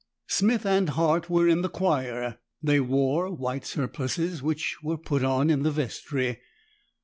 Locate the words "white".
3.29-3.65